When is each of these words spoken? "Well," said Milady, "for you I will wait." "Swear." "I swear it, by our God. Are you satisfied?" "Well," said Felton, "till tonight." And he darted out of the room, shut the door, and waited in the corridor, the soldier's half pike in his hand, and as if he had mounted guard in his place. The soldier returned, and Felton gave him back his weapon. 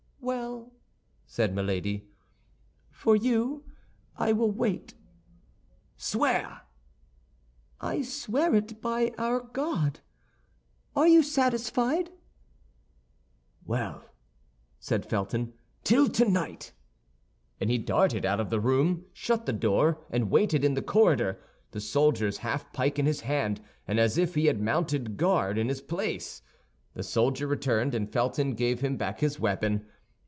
"Well," 0.23 0.71
said 1.25 1.55
Milady, 1.55 2.07
"for 2.91 3.15
you 3.15 3.63
I 4.15 4.33
will 4.33 4.51
wait." 4.51 4.93
"Swear." 5.97 6.61
"I 7.79 8.03
swear 8.03 8.53
it, 8.53 8.79
by 8.83 9.15
our 9.17 9.39
God. 9.39 9.99
Are 10.95 11.07
you 11.07 11.23
satisfied?" 11.23 12.11
"Well," 13.65 14.05
said 14.79 15.07
Felton, 15.09 15.53
"till 15.83 16.07
tonight." 16.07 16.71
And 17.59 17.71
he 17.71 17.79
darted 17.79 18.23
out 18.23 18.39
of 18.39 18.51
the 18.51 18.59
room, 18.59 19.05
shut 19.13 19.47
the 19.47 19.53
door, 19.53 20.05
and 20.11 20.29
waited 20.29 20.63
in 20.63 20.75
the 20.75 20.83
corridor, 20.83 21.39
the 21.71 21.81
soldier's 21.81 22.37
half 22.37 22.71
pike 22.73 22.99
in 22.99 23.07
his 23.07 23.21
hand, 23.21 23.59
and 23.87 23.99
as 23.99 24.19
if 24.19 24.35
he 24.35 24.45
had 24.45 24.61
mounted 24.61 25.17
guard 25.17 25.57
in 25.57 25.67
his 25.67 25.81
place. 25.81 26.43
The 26.93 27.01
soldier 27.03 27.47
returned, 27.47 27.95
and 27.95 28.11
Felton 28.13 28.53
gave 28.53 28.81
him 28.81 28.97
back 28.97 29.19
his 29.21 29.39
weapon. 29.39 29.87